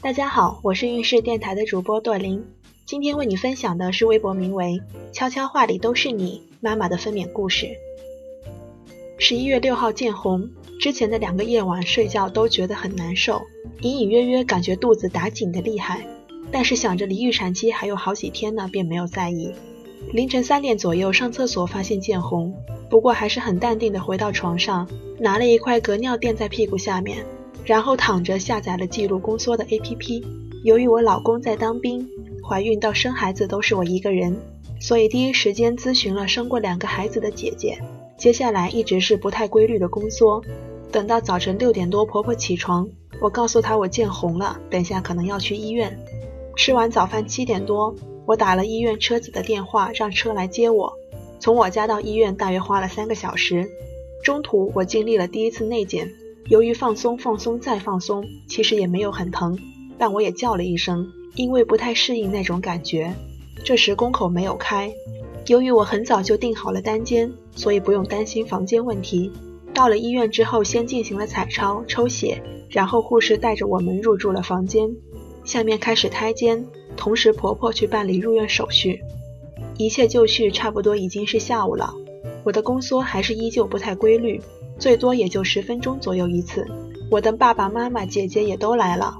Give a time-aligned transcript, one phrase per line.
[0.00, 2.44] 大家好，我是运势电台的主播朵琳，
[2.86, 4.80] 今天为你分享的是微博名为
[5.12, 7.68] “悄悄话里都是你妈妈”的分娩故事。
[9.18, 10.48] 十一月六号见红，
[10.80, 13.42] 之前的两个夜晚睡觉都觉得很难受，
[13.82, 16.06] 隐隐约约感觉肚子打紧的厉害，
[16.52, 19.52] 但是想着离预产期还有好几天呢，便没有在意。
[20.12, 22.54] 凌晨三点左右上厕所发现见红，
[22.88, 24.88] 不过还是很淡定的回到床上，
[25.18, 27.26] 拿了一块隔尿垫在屁股下面。
[27.64, 30.24] 然后躺着下载了记录宫缩的 APP。
[30.64, 32.08] 由于我老公在当兵，
[32.42, 34.36] 怀孕到生孩子都是我一个人，
[34.80, 37.78] 所以第一时间咨询了生过两个孩子的姐姐。
[38.16, 40.42] 接下来一直是不太规律的宫缩。
[40.90, 42.88] 等到早晨六点多，婆婆起床，
[43.20, 45.98] 我告诉她我见红了，等下可能要去医院。
[46.56, 47.94] 吃完早饭七点多，
[48.26, 50.92] 我打了医院车子的电话，让车来接我。
[51.38, 53.68] 从我家到医院大约花了三个小时。
[54.24, 56.10] 中途我经历了第一次内检。
[56.48, 59.58] 由于放松、放松再放松，其实也没有很疼，
[59.98, 63.14] 但我也叫了一声，因为不太适应那种感觉。
[63.62, 64.90] 这时宫口没有开，
[65.46, 69.30] 由于我很早就订好了单间，所以不用担心房间问题。
[69.74, 74.88] 到了医院之后，先进行了彩超、抽血，然后护士带着我们入住了房间。
[75.44, 76.64] 下面开始胎监，
[76.96, 79.02] 同时婆婆去办理入院手续，
[79.76, 81.92] 一切就绪，差不多已经是下午了。
[82.42, 84.40] 我的宫缩还是依旧不太规律。
[84.78, 86.66] 最多也就十分钟左右一次，
[87.10, 89.18] 我的爸爸妈妈、姐姐也都来了，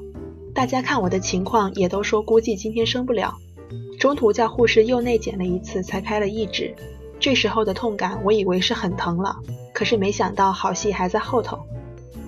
[0.54, 3.34] 大家看我的情况也都说估计今天生不了。
[3.98, 6.72] 中途叫护士又内检了一次，才开了一指。
[7.18, 9.36] 这时候的痛感，我以为是很疼了，
[9.74, 11.58] 可是没想到好戏还在后头。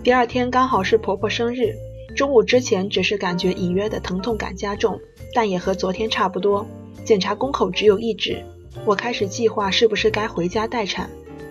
[0.02, 1.74] 第二天刚好是婆婆生日，
[2.16, 4.98] 中午之前只是感觉隐约的疼痛感加重，
[5.32, 6.66] 但也和昨天差不多。
[7.04, 8.44] 检查宫口只有一指，
[8.84, 11.08] 我开始计划是不是该回家待产。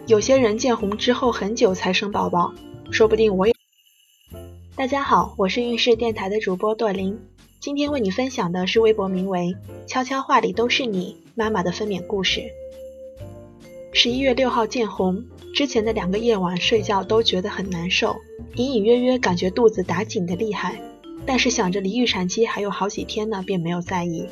[0.10, 2.52] 有些人见红之后很久才生宝宝，
[2.90, 3.54] 说不定我也。
[4.76, 7.20] 大家好，我是运势电台的主播朵琳，
[7.60, 12.42] 今天为你分享的是微博名为“悄悄话里都是你妈妈”的分娩故事。
[13.94, 15.24] 十一月六号见红，
[15.54, 18.16] 之前的两个夜晚睡觉都觉得很难受，
[18.56, 20.82] 隐隐约约感觉肚子打紧的厉害，
[21.24, 24.26] 但是想着离预产期还有好几天呢，便没有在意。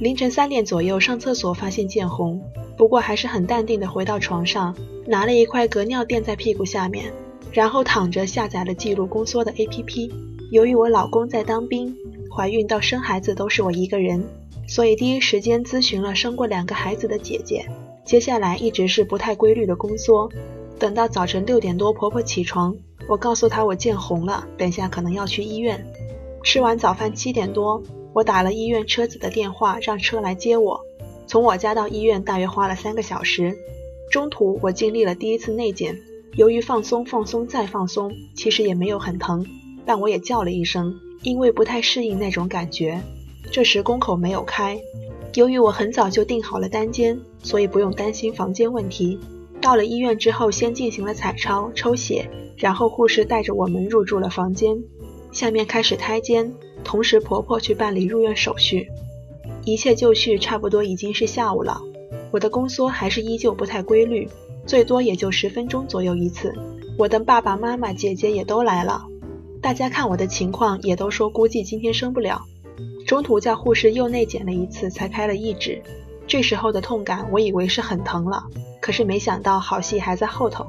[0.00, 2.42] 凌晨三点左右上厕所发现见红。
[2.82, 4.74] 不过还是很淡定的回到床上，
[5.06, 7.12] 拿了一块隔尿垫在屁股下面，
[7.52, 10.10] 然后躺着下载了记录宫缩的 APP。
[10.50, 11.94] 由于我老公在当兵，
[12.28, 14.24] 怀孕到生孩子都是我一个人，
[14.66, 17.64] 所以第一时间咨询了生过两个孩子的姐姐。
[18.04, 20.28] 接下来一直是不太规律的宫缩。
[20.76, 22.74] 等到早晨六点多，婆婆起床，
[23.08, 25.86] 我告诉她我见红了，等下可能要去医院。
[26.42, 27.80] 吃完早饭七点多，
[28.12, 30.80] 我打了医院车子的电话，让车来接我。
[31.26, 33.54] 从我家到医院大约花了三个小时，
[34.10, 35.96] 中途我经历了第一次内检。
[36.34, 39.46] 由于放松、放松再放松，其实也没有很疼，
[39.84, 43.02] 但我也叫了一声，因为不太适应那种感觉。
[43.50, 44.80] 这时宫口没有开，
[45.34, 49.18] 由于我很早就订好了单间，所以不用担心房间问题。
[49.60, 54.82] 到了医院之后，先进行了彩超、抽血，然后护士带着我们入住了房间。
[55.32, 56.52] 下面开始胎监，
[56.82, 58.88] 同时婆婆去办理入院手续。
[59.64, 61.80] 一切就绪，差不多已经是下午了。
[62.30, 64.28] 我的宫缩还是依旧不太规律，
[64.66, 66.54] 最多也就十分钟左右一次。
[66.98, 69.04] 我的爸爸妈妈、姐姐也都来了，
[69.60, 72.42] 大家看我的情况也都说估计今天生不了。
[73.06, 75.82] 中途叫护士又内检了一次，才开了一指。
[76.26, 78.44] 这时候的痛感，我以为是很疼了，
[78.80, 80.66] 可是没想到好戏还在后头。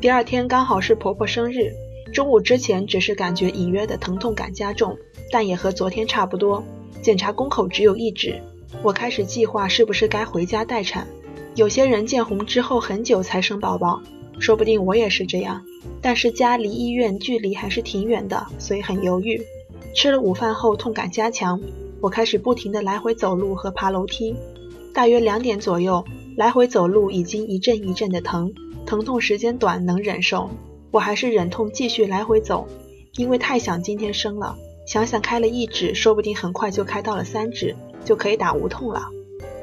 [0.00, 1.72] 第二天刚好是婆婆生日，
[2.12, 4.96] 中午之前只是感觉隐约的疼痛感加重，
[5.32, 6.62] 但也和昨天差不多。
[7.04, 8.40] 检查宫口只有一指，
[8.82, 11.06] 我开始计划是不是该回家待产。
[11.54, 14.00] 有些人见红之后很久才生宝宝，
[14.38, 15.62] 说不定我也是这样。
[16.00, 19.38] 但是家离医院距离还是挺远的，所以很犹豫。
[19.94, 21.60] 吃了午饭后痛感加强，
[22.00, 24.34] 我开始不停地来回走路和爬楼梯。
[24.94, 26.02] 大约两点左右，
[26.38, 28.50] 来回走路已经一阵一阵的疼，
[28.86, 30.48] 疼痛时间短能忍受，
[30.90, 32.66] 我还是忍痛继续来回走，
[33.16, 34.56] 因为太想今天生了。
[34.86, 39.08] 想想开了一指，说不定很快就开到了三指，就可以打无痛了。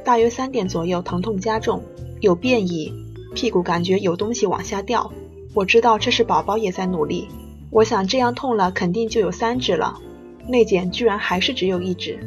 [0.03, 1.83] 大约三点左右，疼痛加重，
[2.19, 2.91] 有变异，
[3.35, 5.11] 屁股感觉有东西往下掉。
[5.53, 7.27] 我知道这是宝宝也在努力。
[7.69, 9.99] 我想这样痛了，肯定就有三指了。
[10.47, 12.19] 内检居然还是只有一指。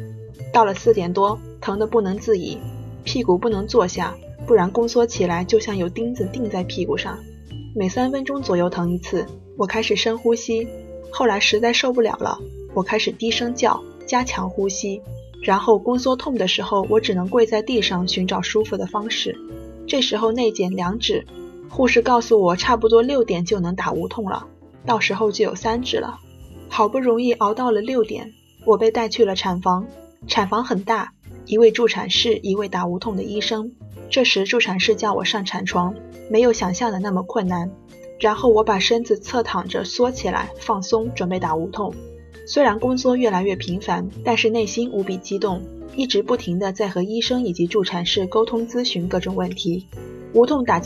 [0.53, 2.57] 到了四点多，疼得不能自已，
[3.03, 4.15] 屁股不能坐下，
[4.47, 7.19] 不然宫缩起来就像有钉子钉在屁股上。
[7.75, 9.25] 每三分钟左右疼一次。
[9.57, 10.67] 我开始深呼吸，
[11.11, 12.39] 后来实在受不了了。
[12.75, 15.01] 我开始低声叫，加强呼吸，
[15.41, 19.35] 然后宫缩痛的时候，我只能跪在地上寻找舒服的方式。
[19.87, 21.25] 这时候内检两指，
[21.69, 24.45] 护士告诉我差不多六点就能打无痛了，
[24.85, 26.19] 到时候就有三指了。
[26.67, 28.33] 好不容易熬到了六点，
[28.65, 29.87] 我被带去了产房。
[30.27, 31.13] 产房很大，
[31.45, 33.71] 一位助产士，一位打无痛的医生。
[34.09, 35.95] 这时助产士叫我上产床，
[36.29, 37.71] 没有想象的那么困难。
[38.19, 41.93] 然后我把身子侧躺着缩起来，放松，准备打无痛。
[42.45, 45.61] 虽然工作越来越频繁，但是内心无比激动，
[45.95, 49.87] 一直不停的在和医生以及助产士沟通咨询各种问题。
[50.33, 50.83] 无痛打进。